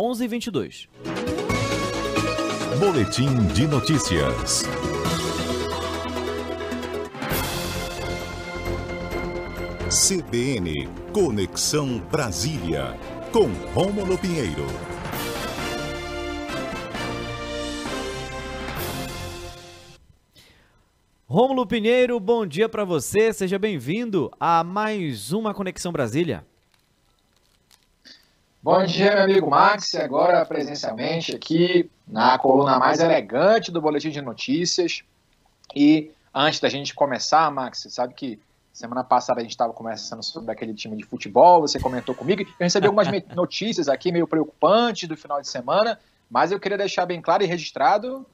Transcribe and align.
11h22. 0.00 0.88
Boletim 2.78 3.46
de 3.52 3.66
notícias. 3.66 4.62
CBN 9.90 10.88
Conexão 11.12 11.98
Brasília, 12.10 12.98
com 13.30 13.48
Rômulo 13.74 14.16
Pinheiro. 14.16 14.64
Rômulo 21.26 21.66
Pinheiro, 21.66 22.18
bom 22.18 22.46
dia 22.46 22.70
para 22.70 22.86
você, 22.86 23.34
seja 23.34 23.58
bem-vindo 23.58 24.30
a 24.40 24.64
mais 24.64 25.30
uma 25.30 25.52
Conexão 25.52 25.92
Brasília. 25.92 26.46
Bom 28.62 28.84
dia, 28.84 29.14
meu 29.14 29.24
amigo 29.24 29.50
Max, 29.50 29.94
agora 29.94 30.44
presencialmente 30.44 31.34
aqui 31.34 31.90
na 32.06 32.38
coluna 32.38 32.78
mais 32.78 33.00
elegante 33.00 33.70
do 33.70 33.80
Boletim 33.80 34.10
de 34.10 34.20
Notícias. 34.20 35.02
E 35.74 36.10
antes 36.34 36.60
da 36.60 36.68
gente 36.68 36.94
começar, 36.94 37.50
Max, 37.50 37.80
você 37.80 37.90
sabe 37.90 38.14
que 38.14 38.38
Semana 38.72 39.02
passada 39.02 39.40
a 39.40 39.42
gente 39.42 39.50
estava 39.50 39.72
conversando 39.72 40.22
sobre 40.22 40.52
aquele 40.52 40.72
time 40.72 40.96
de 40.96 41.04
futebol, 41.04 41.60
você 41.60 41.78
comentou 41.78 42.14
comigo. 42.14 42.42
Eu 42.42 42.48
recebi 42.60 42.86
algumas 42.86 43.08
notícias 43.34 43.88
aqui 43.88 44.12
meio 44.12 44.26
preocupantes 44.26 45.08
do 45.08 45.16
final 45.16 45.40
de 45.40 45.48
semana, 45.48 45.98
mas 46.30 46.52
eu 46.52 46.60
queria 46.60 46.78
deixar 46.78 47.04
bem 47.04 47.20
claro 47.20 47.42
e 47.42 47.46
registrado 47.46 48.24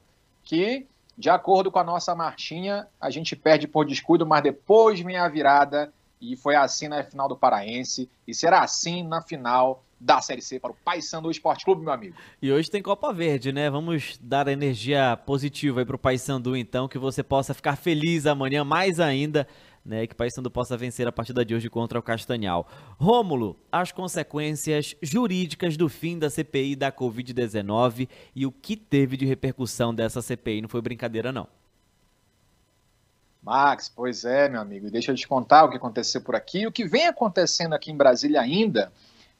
que, 0.43 0.85
de 1.17 1.29
acordo 1.29 1.71
com 1.71 1.79
a 1.79 1.83
nossa 1.83 2.13
marchinha, 2.13 2.87
a 3.01 3.09
gente 3.09 3.35
perde 3.35 3.67
por 3.67 3.85
descuido, 3.85 4.25
mas 4.25 4.43
depois 4.43 4.99
vem 4.99 5.17
a 5.17 5.27
virada 5.27 5.91
e 6.21 6.35
foi 6.37 6.55
assim 6.55 6.87
na 6.87 7.03
final 7.03 7.27
do 7.27 7.35
Paraense 7.35 8.09
e 8.27 8.33
será 8.33 8.61
assim 8.61 9.03
na 9.03 9.21
final 9.21 9.83
da 9.99 10.21
Série 10.21 10.41
C 10.41 10.59
para 10.59 10.71
o 10.71 10.75
Paysandu 10.75 11.31
Esporte 11.31 11.65
Clube, 11.65 11.83
meu 11.83 11.93
amigo. 11.93 12.15
E 12.41 12.51
hoje 12.51 12.69
tem 12.69 12.81
Copa 12.81 13.11
Verde, 13.11 13.51
né? 13.51 13.69
Vamos 13.69 14.17
dar 14.21 14.47
energia 14.47 15.17
positiva 15.25 15.81
aí 15.81 15.85
para 15.85 15.95
o 15.95 15.99
Paysandu, 15.99 16.55
então, 16.55 16.87
que 16.87 16.97
você 16.97 17.23
possa 17.23 17.53
ficar 17.53 17.75
feliz 17.75 18.25
amanhã 18.25 18.63
mais 18.63 18.99
ainda 18.99 19.47
né, 19.87 20.05
que 20.05 20.13
o 20.13 20.17
Paysandu 20.17 20.51
possa 20.51 20.75
vencer 20.75 21.07
a 21.07 21.11
partida 21.13 21.45
de 21.45 21.55
hoje 21.55 21.69
contra 21.69 21.97
o 21.97 22.03
Castanhal. 22.03 22.67
Rômulo, 22.99 23.57
as 23.71 23.91
consequências 23.93 24.93
jurídicas 25.01 25.77
do 25.77 25.87
fim 25.87 26.19
da 26.19 26.29
CPI 26.29 26.75
da 26.75 26.91
Covid-19 26.91 28.09
e 28.35 28.45
o 28.45 28.51
que 28.51 28.75
teve 28.75 29.15
de 29.15 29.25
repercussão 29.25 29.95
dessa 29.95 30.21
CPI 30.21 30.61
não 30.61 30.67
foi 30.67 30.81
brincadeira 30.81 31.31
não. 31.31 31.47
Max, 33.41 33.87
pois 33.87 34.25
é, 34.25 34.49
meu 34.49 34.59
amigo, 34.59 34.91
deixa 34.91 35.13
eu 35.13 35.15
te 35.15 35.25
contar 35.25 35.63
o 35.63 35.69
que 35.69 35.77
aconteceu 35.77 36.19
por 36.19 36.35
aqui. 36.35 36.67
O 36.67 36.71
que 36.71 36.85
vem 36.85 37.07
acontecendo 37.07 37.73
aqui 37.73 37.89
em 37.89 37.95
Brasília 37.95 38.41
ainda 38.41 38.91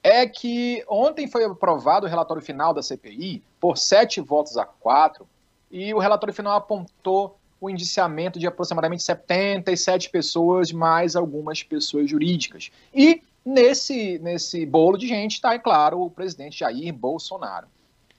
é 0.04 0.26
que 0.28 0.84
ontem 0.88 1.28
foi 1.28 1.46
aprovado 1.46 2.06
o 2.06 2.10
relatório 2.10 2.42
final 2.42 2.74
da 2.74 2.82
CPI 2.82 3.44
por 3.60 3.78
sete 3.78 4.22
votos 4.22 4.58
a 4.58 4.66
quatro 4.66 5.28
e 5.70 5.94
o 5.94 6.00
relatório 6.00 6.34
final 6.34 6.56
apontou 6.56 7.38
o 7.60 7.70
indiciamento 7.70 8.40
de 8.40 8.48
aproximadamente 8.48 9.04
77 9.04 10.10
pessoas, 10.10 10.72
mais 10.72 11.16
algumas 11.16 11.64
pessoas 11.64 12.10
jurídicas. 12.10 12.72
E 12.94 13.22
nesse, 13.44 14.20
nesse 14.20 14.66
bolo 14.66 14.98
de 14.98 15.08
gente 15.08 15.34
está, 15.34 15.54
é 15.54 15.60
claro, 15.60 16.02
o 16.02 16.10
presidente 16.10 16.60
Jair 16.60 16.94
Bolsonaro. 16.94 17.68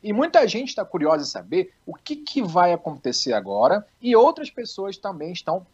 E 0.02 0.12
muita 0.12 0.46
gente 0.46 0.68
está 0.68 0.84
curiosa 0.84 1.22
em 1.22 1.26
saber 1.26 1.72
o 1.86 1.94
que, 1.94 2.16
que 2.16 2.42
vai 2.42 2.72
acontecer 2.72 3.32
agora, 3.32 3.86
e 4.00 4.14
outras 4.14 4.50
pessoas 4.50 4.96
também 4.96 5.32
estão 5.32 5.66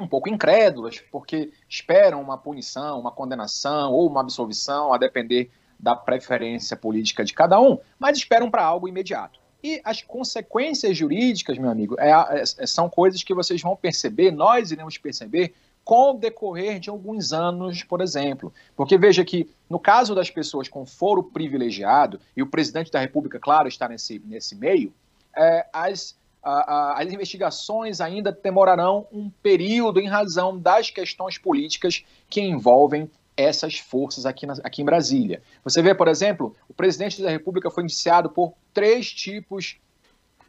um 0.00 0.06
pouco 0.06 0.28
incrédulas, 0.28 1.02
porque 1.10 1.52
esperam 1.68 2.20
uma 2.20 2.36
punição, 2.36 3.00
uma 3.00 3.10
condenação 3.10 3.92
ou 3.92 4.08
uma 4.08 4.20
absolvição, 4.20 4.92
a 4.92 4.98
depender 4.98 5.50
da 5.78 5.94
preferência 5.94 6.76
política 6.76 7.24
de 7.24 7.32
cada 7.32 7.60
um, 7.60 7.78
mas 7.98 8.18
esperam 8.18 8.50
para 8.50 8.64
algo 8.64 8.88
imediato. 8.88 9.40
E 9.62 9.80
as 9.84 10.02
consequências 10.02 10.96
jurídicas, 10.96 11.58
meu 11.58 11.70
amigo, 11.70 11.96
é, 11.98 12.10
é, 12.10 12.66
são 12.66 12.88
coisas 12.88 13.22
que 13.22 13.34
vocês 13.34 13.60
vão 13.60 13.74
perceber, 13.74 14.30
nós 14.30 14.70
iremos 14.70 14.96
perceber 14.98 15.54
com 15.82 16.10
o 16.10 16.18
decorrer 16.18 16.80
de 16.80 16.90
alguns 16.90 17.32
anos, 17.32 17.82
por 17.82 18.00
exemplo. 18.00 18.52
Porque 18.74 18.98
veja 18.98 19.24
que, 19.24 19.48
no 19.70 19.78
caso 19.78 20.14
das 20.14 20.30
pessoas 20.30 20.68
com 20.68 20.84
foro 20.84 21.22
privilegiado, 21.22 22.20
e 22.36 22.42
o 22.42 22.46
presidente 22.46 22.90
da 22.90 23.00
República, 23.00 23.38
claro, 23.38 23.68
está 23.68 23.88
nesse, 23.88 24.20
nesse 24.24 24.54
meio, 24.54 24.92
é, 25.36 25.66
as, 25.72 26.16
as 26.46 27.12
investigações 27.12 28.00
ainda 28.00 28.30
demorarão 28.30 29.06
um 29.10 29.28
período 29.42 29.98
em 29.98 30.06
razão 30.06 30.56
das 30.56 30.90
questões 30.90 31.36
políticas 31.36 32.04
que 32.30 32.40
envolvem 32.40 33.10
essas 33.36 33.78
forças 33.78 34.24
aqui, 34.24 34.46
na, 34.46 34.54
aqui 34.62 34.80
em 34.80 34.84
Brasília. 34.84 35.42
Você 35.64 35.82
vê, 35.82 35.92
por 35.92 36.06
exemplo, 36.06 36.54
o 36.68 36.72
presidente 36.72 37.20
da 37.20 37.30
República 37.30 37.68
foi 37.68 37.82
indiciado 37.82 38.30
por 38.30 38.54
três 38.72 39.12
tipos 39.12 39.76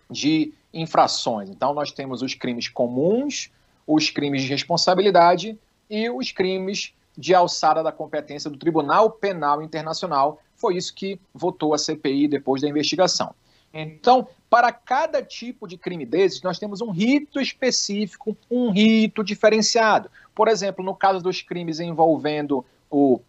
de 0.09 0.53
infrações. 0.71 1.49
Então, 1.49 1.73
nós 1.73 1.91
temos 1.91 2.21
os 2.21 2.35
crimes 2.35 2.69
comuns, 2.69 3.49
os 3.85 4.11
crimes 4.11 4.43
de 4.43 4.49
responsabilidade 4.49 5.57
e 5.89 6.09
os 6.11 6.31
crimes 6.31 6.93
de 7.17 7.33
alçada 7.33 7.81
da 7.81 7.91
competência 7.91 8.49
do 8.51 8.57
Tribunal 8.57 9.09
Penal 9.09 9.63
Internacional. 9.63 10.39
Foi 10.55 10.77
isso 10.77 10.93
que 10.93 11.19
votou 11.33 11.73
a 11.73 11.77
CPI 11.77 12.27
depois 12.27 12.61
da 12.61 12.69
investigação. 12.69 13.33
Então, 13.79 14.27
para 14.49 14.71
cada 14.71 15.21
tipo 15.21 15.67
de 15.67 15.77
crime 15.77 16.05
desses, 16.05 16.41
nós 16.41 16.57
temos 16.57 16.81
um 16.81 16.89
rito 16.89 17.39
específico, 17.39 18.35
um 18.49 18.71
rito 18.71 19.23
diferenciado. 19.23 20.09
Por 20.33 20.47
exemplo, 20.47 20.83
no 20.83 20.95
caso 20.95 21.21
dos 21.21 21.43
crimes 21.43 21.79
envolvendo 21.79 22.65
o, 22.89 23.19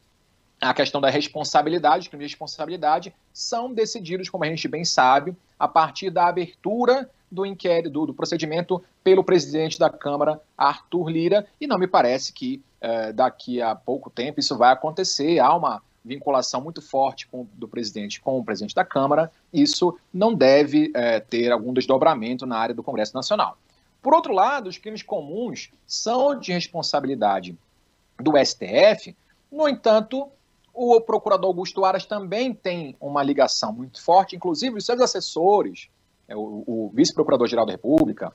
a 0.59 0.73
questão 0.73 1.01
da 1.01 1.11
responsabilidade, 1.11 2.09
crimes 2.09 2.29
de 2.29 2.35
responsabilidade, 2.35 3.15
são 3.33 3.73
decididos, 3.75 4.31
como 4.31 4.45
a 4.45 4.49
gente 4.49 4.67
bem 4.69 4.85
sabe, 4.85 5.37
a 5.59 5.69
partir 5.69 6.09
da 6.09 6.27
abertura 6.29 7.11
do 7.31 7.45
inquérito, 7.45 7.91
do, 7.91 8.07
do 8.07 8.15
procedimento 8.15 8.83
pelo 9.05 9.23
presidente 9.23 9.79
da 9.79 9.91
Câmara, 9.91 10.41
Arthur 10.57 11.11
Lira, 11.11 11.47
e 11.61 11.67
não 11.67 11.79
me 11.79 11.87
parece 11.87 12.33
que 12.33 12.63
eh, 12.81 13.13
daqui 13.13 13.61
a 13.61 13.75
pouco 13.75 14.09
tempo 14.09 14.41
isso 14.41 14.57
vai 14.57 14.73
acontecer. 14.73 15.39
Há 15.41 15.55
uma 15.55 15.83
vinculação 16.09 16.61
muito 16.61 16.83
forte 16.83 17.29
com, 17.29 17.47
do 17.55 17.69
presidente 17.69 18.21
com 18.21 18.39
o 18.39 18.45
presidente 18.45 18.75
da 18.75 18.85
Câmara, 18.85 19.31
isso 19.53 19.97
não 20.13 20.35
deve 20.35 20.91
eh, 20.95 21.21
ter 21.21 21.53
algum 21.53 21.73
desdobramento 21.73 22.47
na 22.47 22.59
área 22.59 22.75
do 22.75 22.83
Congresso 22.83 23.15
Nacional. 23.15 23.57
Por 24.03 24.15
outro 24.15 24.33
lado, 24.33 24.69
os 24.69 24.79
crimes 24.79 25.03
comuns 25.03 25.71
são 25.87 26.39
de 26.39 26.53
responsabilidade 26.53 27.57
do 28.19 28.33
STF, 28.37 29.15
no 29.51 29.69
entanto, 29.69 30.29
o 30.75 31.01
procurador 31.01 31.49
Augusto 31.49 31.85
Aras 31.85 32.05
também 32.05 32.53
tem 32.53 32.97
uma 33.01 33.23
ligação 33.23 33.73
muito 33.73 34.03
forte, 34.03 34.37
inclusive 34.37 34.77
os 34.77 34.87
seus 34.87 35.01
assessores, 35.01 35.89
é, 36.29 36.37
o, 36.37 36.63
o 36.67 36.91
vice-procurador-geral 36.95 37.67
da 37.67 37.73
República, 37.73 38.33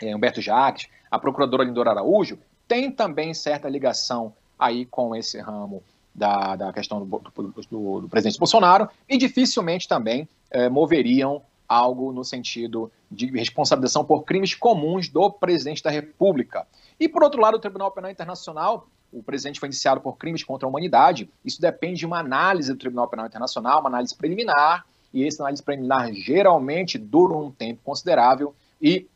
é, 0.00 0.14
Humberto 0.14 0.40
Jacques, 0.40 0.88
a 1.10 1.18
procuradora 1.18 1.64
Lindora 1.64 1.90
Araújo, 1.90 2.38
tem 2.68 2.90
também 2.90 3.34
certa 3.34 3.68
ligação 3.68 4.32
aí 4.58 4.84
com 4.86 5.14
esse 5.16 5.40
ramo 5.40 5.82
da, 6.14 6.56
da 6.56 6.72
questão 6.72 7.04
do, 7.04 7.04
do, 7.06 8.00
do, 8.00 8.08
presidente 8.08 8.38
Bolsonaro 8.38 8.88
e 9.08 9.16
dificilmente 9.16 9.88
também 9.88 10.28
é, 10.50 10.68
moveriam 10.68 11.42
algo 11.68 12.12
no 12.12 12.24
sentido 12.24 12.90
de 13.10 13.26
responsabilização 13.26 14.04
por 14.04 14.22
crimes 14.22 14.54
comuns 14.54 15.08
do 15.08 15.30
presidente 15.30 15.82
da 15.82 15.90
República. 15.90 16.66
E, 17.00 17.08
por 17.08 17.24
outro 17.24 17.40
lado, 17.40 17.56
o 17.56 17.60
Tribunal 17.60 17.90
Penal 17.90 18.10
Internacional 18.10 18.86
o 19.14 19.22
presidente 19.22 19.60
foi 19.60 19.68
indiciado 19.68 20.00
por 20.00 20.16
crimes 20.16 20.42
contra 20.42 20.66
a 20.66 20.68
humanidade. 20.68 21.30
Isso 21.44 21.60
depende 21.60 22.00
de 22.00 22.06
uma 22.06 22.18
análise 22.18 22.72
do 22.72 22.78
Tribunal 22.78 23.08
Penal 23.08 23.26
Internacional, 23.26 23.78
uma 23.78 23.88
análise 23.88 24.14
preliminar, 24.14 24.84
e 25.12 25.24
essa 25.24 25.44
análise 25.44 25.62
preliminar 25.62 26.12
geralmente 26.12 26.98
dura 26.98 27.36
um 27.36 27.50
tempo 27.50 27.80
considerável 27.84 28.52
e 28.82 29.06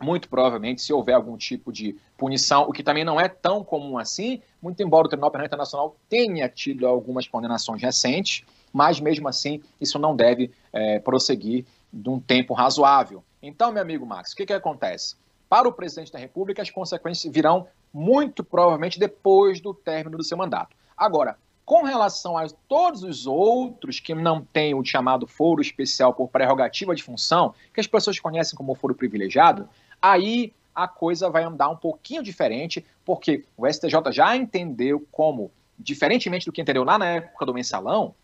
muito 0.00 0.28
provavelmente, 0.28 0.82
se 0.82 0.92
houver 0.92 1.14
algum 1.14 1.36
tipo 1.36 1.72
de 1.72 1.96
punição, 2.16 2.62
o 2.62 2.72
que 2.72 2.82
também 2.82 3.04
não 3.04 3.20
é 3.20 3.28
tão 3.28 3.62
comum 3.62 3.98
assim, 3.98 4.40
muito 4.60 4.82
embora 4.82 5.06
o 5.06 5.08
Tribunal 5.08 5.30
Penal 5.30 5.46
Internacional 5.46 5.96
tenha 6.08 6.48
tido 6.48 6.86
algumas 6.86 7.28
condenações 7.28 7.82
recentes, 7.82 8.44
mas 8.72 9.00
mesmo 9.00 9.28
assim 9.28 9.62
isso 9.80 9.98
não 9.98 10.16
deve 10.16 10.50
é, 10.72 10.98
prosseguir 10.98 11.66
de 11.92 12.08
um 12.08 12.18
tempo 12.18 12.54
razoável. 12.54 13.22
Então, 13.42 13.72
meu 13.72 13.82
amigo 13.82 14.06
Max, 14.06 14.32
o 14.32 14.36
que, 14.36 14.46
que 14.46 14.52
acontece? 14.52 15.16
Para 15.48 15.68
o 15.68 15.72
presidente 15.72 16.12
da 16.12 16.18
República, 16.18 16.62
as 16.62 16.70
consequências 16.70 17.32
virão 17.32 17.66
muito 17.92 18.44
provavelmente 18.44 18.98
depois 18.98 19.60
do 19.60 19.74
término 19.74 20.16
do 20.16 20.24
seu 20.24 20.38
mandato. 20.38 20.76
Agora, 20.96 21.36
com 21.70 21.84
relação 21.84 22.36
a 22.36 22.46
todos 22.68 23.04
os 23.04 23.28
outros 23.28 24.00
que 24.00 24.12
não 24.12 24.44
têm 24.44 24.74
o 24.74 24.84
chamado 24.84 25.26
foro 25.26 25.62
especial 25.62 26.12
por 26.12 26.28
prerrogativa 26.28 26.94
de 26.96 27.02
função, 27.02 27.54
que 27.72 27.80
as 27.80 27.86
pessoas 27.86 28.18
conhecem 28.18 28.56
como 28.56 28.74
foro 28.74 28.92
privilegiado, 28.92 29.68
aí 30.00 30.52
a 30.74 30.88
coisa 30.88 31.28
vai 31.28 31.42
andar 31.42 31.68
um 31.68 31.76
pouquinho 31.76 32.22
diferente, 32.22 32.84
porque 33.04 33.44
o 33.56 33.66
STJ 33.66 34.12
já 34.12 34.36
entendeu 34.36 35.06
como, 35.10 35.50
diferentemente 35.78 36.46
do 36.46 36.52
que 36.52 36.62
entendeu 36.62 36.84
lá 36.84 36.98
na 36.98 37.06
época 37.06 37.44
do 37.44 37.54
mensalão, 37.54 38.14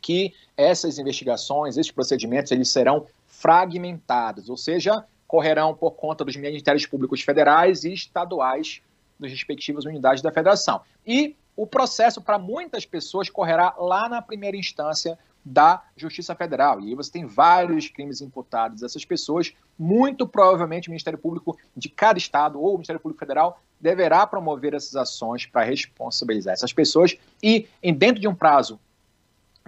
que 0.00 0.34
essas 0.56 0.98
investigações, 0.98 1.76
esses 1.76 1.92
procedimentos, 1.92 2.50
eles 2.50 2.68
serão 2.68 3.06
fragmentados, 3.26 4.48
ou 4.48 4.56
seja, 4.56 5.04
correrão 5.26 5.74
por 5.74 5.92
conta 5.92 6.24
dos 6.24 6.36
ministérios 6.36 6.86
públicos 6.86 7.22
federais 7.22 7.84
e 7.84 7.92
estaduais 7.92 8.82
das 9.18 9.30
respectivas 9.30 9.84
unidades 9.84 10.22
da 10.22 10.32
federação. 10.32 10.80
E 11.06 11.36
o 11.56 11.66
processo 11.66 12.20
para 12.20 12.38
muitas 12.38 12.86
pessoas 12.86 13.28
correrá 13.28 13.74
lá 13.78 14.08
na 14.08 14.22
primeira 14.22 14.56
instância 14.56 15.18
da 15.44 15.82
Justiça 15.96 16.34
Federal. 16.34 16.80
E 16.80 16.88
aí 16.88 16.94
você 16.94 17.10
tem 17.10 17.26
vários 17.26 17.88
crimes 17.88 18.20
imputados 18.20 18.82
essas 18.82 19.04
pessoas. 19.04 19.52
Muito 19.78 20.26
provavelmente 20.26 20.88
o 20.88 20.90
Ministério 20.90 21.18
Público 21.18 21.58
de 21.76 21.88
cada 21.88 22.18
estado 22.18 22.60
ou 22.60 22.70
o 22.70 22.74
Ministério 22.74 23.00
Público 23.00 23.18
Federal 23.18 23.60
deverá 23.80 24.26
promover 24.26 24.74
essas 24.74 24.94
ações 24.94 25.44
para 25.44 25.64
responsabilizar 25.64 26.54
essas 26.54 26.72
pessoas 26.72 27.16
e, 27.42 27.66
dentro 27.82 28.20
de 28.20 28.28
um 28.28 28.34
prazo 28.34 28.78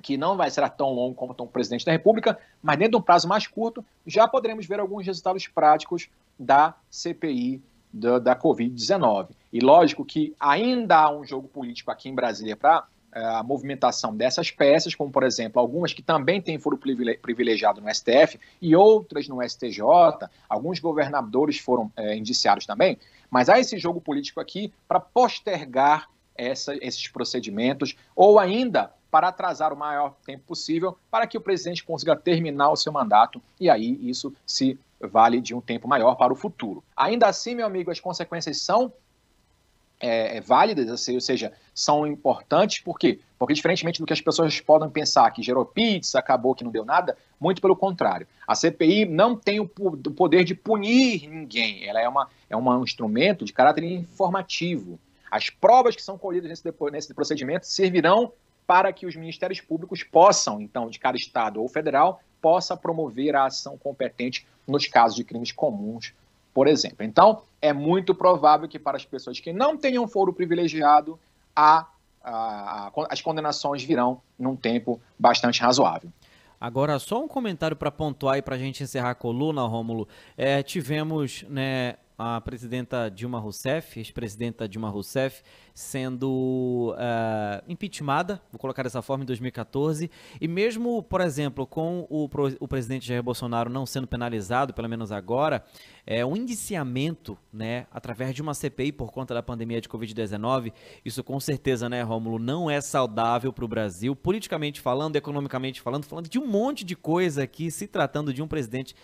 que 0.02 0.16
não 0.16 0.36
vai 0.36 0.50
ser 0.50 0.69
tão 0.70 0.90
longo 0.90 1.14
como 1.14 1.34
o 1.36 1.46
presidente 1.46 1.84
da 1.84 1.90
República, 1.90 2.38
mas 2.62 2.76
dentro 2.76 2.92
de 2.92 2.96
um 2.98 3.02
prazo 3.02 3.26
mais 3.26 3.46
curto, 3.46 3.84
já 4.06 4.28
poderemos 4.28 4.66
ver 4.66 4.78
alguns 4.78 5.06
resultados 5.06 5.46
práticos 5.48 6.08
da 6.38 6.75
CPI 6.90 7.62
da, 7.92 8.19
da 8.19 8.36
Covid-19. 8.36 9.28
E 9.55 9.61
lógico 9.61 10.05
que 10.05 10.35
ainda 10.41 10.99
há 10.99 11.17
um 11.17 11.25
jogo 11.25 11.47
político 11.47 11.89
aqui 11.89 12.09
em 12.09 12.15
Brasília 12.15 12.56
para 12.56 12.89
é, 13.15 13.25
a 13.25 13.41
movimentação 13.45 14.12
dessas 14.12 14.51
peças, 14.51 14.97
como 14.97 15.12
por 15.12 15.23
exemplo 15.23 15.61
algumas 15.61 15.93
que 15.93 16.03
também 16.03 16.43
têm 16.43 16.59
foro 16.59 16.77
privilegiado 16.77 17.81
no 17.81 17.89
STF 17.95 18.41
e 18.61 18.75
outras 18.75 19.29
no 19.29 19.41
STJ, 19.49 19.81
alguns 20.49 20.81
governadores 20.81 21.61
foram 21.61 21.89
é, 21.97 22.17
indiciados 22.17 22.67
também, 22.67 22.99
mas 23.31 23.49
há 23.49 23.61
esse 23.61 23.79
jogo 23.79 24.01
político 24.01 24.41
aqui 24.41 24.73
para 24.89 24.99
postergar 24.99 26.11
essa, 26.35 26.75
esses 26.85 27.06
procedimentos 27.06 27.95
ou 28.17 28.41
ainda 28.41 28.91
para 29.09 29.29
atrasar 29.29 29.73
o 29.73 29.77
maior 29.77 30.17
tempo 30.27 30.43
possível 30.49 30.99
para 31.09 31.29
que 31.29 31.39
o 31.39 31.41
presidente 31.41 31.85
consiga 31.85 32.17
terminar 32.17 32.73
o 32.73 32.77
seu 32.77 32.93
mandato 32.93 33.41
e 33.61 33.71
aí 33.71 34.01
isso 34.03 34.35
se 34.45 34.77
vale 35.01 35.41
de 35.41 35.55
um 35.55 35.61
tempo 35.61 35.87
maior 35.87 36.17
para 36.17 36.33
o 36.33 36.37
futuro. 36.37 36.83
Ainda 36.97 37.29
assim, 37.29 37.55
meu 37.55 37.67
amigo, 37.67 37.93
as 37.93 38.01
consequências 38.01 38.61
são 38.61 38.93
é, 40.00 40.37
é, 40.37 40.41
válidas, 40.41 41.08
ou 41.08 41.20
seja, 41.20 41.52
são 41.75 42.06
importantes, 42.06 42.81
por 42.81 42.99
quê? 42.99 43.20
Porque, 43.38 43.55
diferentemente 43.55 44.00
do 44.00 44.06
que 44.06 44.12
as 44.12 44.20
pessoas 44.20 44.61
podem 44.61 44.91
pensar, 44.91 45.31
que 45.31 45.43
gerou 45.43 45.64
pizza, 45.64 46.19
acabou, 46.19 46.55
que 46.55 46.64
não 46.64 46.70
deu 46.70 46.85
nada, 46.85 47.17
muito 47.41 47.61
pelo 47.61 47.76
contrário. 47.76 48.26
A 48.46 48.55
CPI 48.55 49.06
não 49.06 49.37
tem 49.37 49.61
o, 49.61 49.64
o 49.64 50.11
poder 50.11 50.44
de 50.44 50.55
punir 50.55 51.29
ninguém, 51.29 51.87
ela 51.87 52.00
é, 52.00 52.08
uma, 52.08 52.29
é 52.49 52.56
um 52.56 52.82
instrumento 52.82 53.44
de 53.44 53.52
caráter 53.52 53.85
informativo. 53.85 54.99
As 55.31 55.50
provas 55.50 55.96
que 55.96 56.02
são 56.02 56.17
colhidas 56.17 56.49
nesse, 56.49 56.75
nesse 56.93 57.14
procedimento 57.14 57.67
servirão 57.67 58.32
para 58.67 58.93
que 58.93 59.06
os 59.06 59.17
ministérios 59.17 59.61
públicos 59.61 60.02
possam, 60.02 60.61
então, 60.61 60.88
de 60.88 60.99
cada 60.99 61.17
estado 61.17 61.61
ou 61.61 61.69
federal, 61.69 62.20
possa 62.41 62.76
promover 62.76 63.35
a 63.35 63.46
ação 63.46 63.76
competente 63.76 64.46
nos 64.67 64.87
casos 64.87 65.17
de 65.17 65.25
crimes 65.25 65.52
comuns 65.52 66.12
por 66.55 66.69
exemplo. 66.69 67.05
Então, 67.05 67.43
é 67.61 67.73
muito 67.73 68.15
provável 68.15 68.69
que 68.69 68.79
para 68.79 68.97
as 68.97 69.05
pessoas 69.05 69.41
que 69.41 69.53
não 69.53 69.77
tenham 69.77 70.06
foro 70.06 70.33
privilegiado, 70.33 71.19
a, 71.55 71.87
a, 72.23 72.87
a, 72.87 72.93
as 73.11 73.21
condenações 73.21 73.83
virão 73.83 74.23
num 74.39 74.55
tempo 74.55 75.01
bastante 75.19 75.61
razoável. 75.61 76.11
Agora, 76.61 76.99
só 76.99 77.23
um 77.23 77.29
comentário 77.29 77.77
para 77.77 77.91
pontuar 77.91 78.39
e 78.39 78.43
para 78.43 78.55
a 78.55 78.59
gente 78.59 78.83
encerrar 78.83 79.11
a 79.11 79.15
coluna, 79.15 79.62
Rômulo. 79.67 80.09
É, 80.37 80.62
tivemos 80.62 81.45
né, 81.49 81.97
a 82.16 82.40
presidenta 82.40 83.11
Dilma 83.11 83.38
Rousseff, 83.38 83.99
ex-presidenta 83.99 84.69
Dilma 84.69 84.88
Rousseff, 84.88 85.43
sendo 85.75 86.94
uh, 86.94 87.64
impeachmentada, 87.69 88.40
vou 88.52 88.58
colocar 88.58 88.84
dessa 88.84 89.02
forma, 89.02 89.25
em 89.25 89.26
2014. 89.26 90.11
E 90.40 90.46
mesmo, 90.46 91.02
por 91.02 91.20
exemplo, 91.20 91.66
com 91.66 92.06
o, 92.08 92.28
o 92.61 92.69
presidente 92.69 93.06
Jair 93.06 93.22
Bolsonaro 93.22 93.69
não 93.69 93.84
sendo 93.84 94.06
penalizado, 94.06 94.72
pelo 94.72 94.88
menos 94.88 95.11
agora, 95.11 95.64
é, 96.06 96.25
um 96.25 96.37
indiciamento, 96.37 97.37
né, 97.52 97.87
através 97.90 98.34
de 98.34 98.43
uma 98.43 98.55
CPI 98.55 98.93
por 98.93 99.10
conta 99.10 99.34
da 99.34 99.43
pandemia 99.43 99.81
de 99.81 99.88
Covid-19, 99.88 100.72
isso 101.05 101.25
com 101.25 101.40
certeza, 101.40 101.88
né, 101.88 102.02
Rômulo, 102.02 102.38
não 102.38 102.70
é 102.70 102.81
saudável 102.81 103.52
para 103.52 103.64
o 103.64 103.69
Brasil, 103.69 104.14
politicamente 104.14 104.81
falando, 104.81 105.17
economicamente 105.17 105.81
falando, 105.81 106.05
falando 106.05 106.28
de 106.28 106.38
um 106.38 106.46
monte 106.46 106.84
de 106.84 106.94
coisa 106.94 107.43
aqui, 107.43 107.70
se 107.70 107.88
tratando 107.88 108.32
de 108.32 108.43
um 108.43 108.46
presidente 108.46 108.94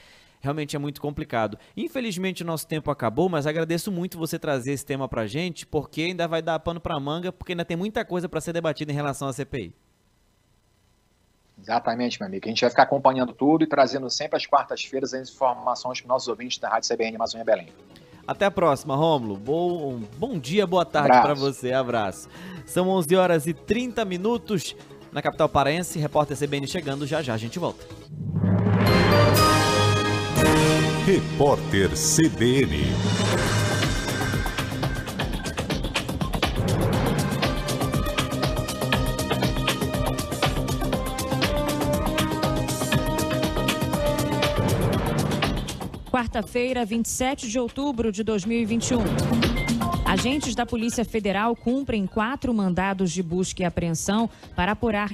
realmente 0.40 0.74
é 0.74 0.78
muito 0.78 1.00
complicado. 1.00 1.58
Infelizmente, 1.76 2.42
o 2.42 2.46
nosso 2.46 2.66
tempo 2.66 2.90
acabou, 2.90 3.28
mas 3.28 3.46
agradeço 3.46 3.92
muito 3.92 4.18
você 4.18 4.38
trazer 4.38 4.72
esse 4.72 4.84
tema 4.84 5.08
pra 5.08 5.26
gente, 5.26 5.66
porque 5.66 6.02
ainda 6.02 6.26
vai 6.26 6.42
dar 6.42 6.58
pano 6.58 6.80
pra 6.80 6.98
manga, 6.98 7.30
porque 7.30 7.52
ainda 7.52 7.64
tem 7.64 7.76
muita 7.76 8.04
coisa 8.04 8.28
para 8.28 8.40
ser 8.40 8.52
debatida 8.52 8.90
em 8.90 8.94
relação 8.94 9.28
à 9.28 9.32
CPI. 9.32 9.74
Exatamente, 11.62 12.18
meu 12.18 12.26
amigo. 12.26 12.46
A 12.46 12.48
gente 12.48 12.60
vai 12.62 12.70
ficar 12.70 12.84
acompanhando 12.84 13.32
tudo 13.32 13.64
e 13.64 13.66
trazendo 13.66 14.08
sempre 14.08 14.36
às 14.36 14.46
quartas-feiras 14.46 15.12
as 15.12 15.30
informações 15.30 16.00
para 16.00 16.06
os 16.06 16.08
nossos 16.08 16.28
ouvintes 16.28 16.58
da 16.58 16.68
Rádio 16.70 16.88
CBN 16.88 17.16
Amazônia 17.16 17.44
Belém. 17.44 17.68
Até 18.26 18.46
a 18.46 18.50
próxima, 18.50 18.96
Rômulo. 18.96 19.36
Bom, 19.36 20.00
bom 20.16 20.38
dia, 20.38 20.66
boa 20.66 20.84
tarde 20.84 21.20
para 21.20 21.34
você. 21.34 21.72
Abraço. 21.72 22.28
São 22.64 22.88
11 22.88 23.16
horas 23.16 23.46
e 23.46 23.52
30 23.52 24.04
minutos 24.04 24.76
na 25.12 25.20
capital 25.20 25.48
paraense. 25.48 25.98
Repórter 25.98 26.38
CBN 26.38 26.66
chegando. 26.66 27.06
Já 27.06 27.20
já 27.20 27.34
a 27.34 27.36
gente 27.36 27.58
volta. 27.58 27.84
Repórter 31.10 31.90
CBN. 31.90 32.84
Quarta-feira, 46.08 46.84
27 46.84 47.48
de 47.48 47.58
outubro 47.58 48.12
de 48.12 48.22
2021. 48.22 49.00
Agentes 50.10 50.56
da 50.56 50.66
Polícia 50.66 51.04
Federal 51.04 51.54
cumprem 51.54 52.04
quatro 52.04 52.52
mandados 52.52 53.12
de 53.12 53.22
busca 53.22 53.62
e 53.62 53.64
apreensão 53.64 54.28
para 54.56 54.72
apurar 54.72 55.12